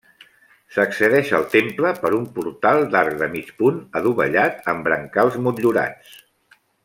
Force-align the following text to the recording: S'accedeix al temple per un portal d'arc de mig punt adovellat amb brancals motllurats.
S'accedeix 0.75 1.27
al 1.39 1.43
temple 1.55 1.91
per 2.05 2.11
un 2.19 2.25
portal 2.37 2.81
d'arc 2.95 3.19
de 3.19 3.27
mig 3.37 3.53
punt 3.61 3.77
adovellat 4.01 4.67
amb 4.75 4.87
brancals 4.89 5.39
motllurats. 5.49 6.19